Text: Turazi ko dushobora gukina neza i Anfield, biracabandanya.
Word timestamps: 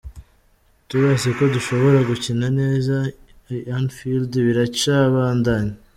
Turazi 0.89 1.29
ko 1.37 1.43
dushobora 1.55 1.97
gukina 2.09 2.47
neza 2.59 2.95
i 3.55 3.59
Anfield, 3.77 4.31
biracabandanya. 4.45 5.75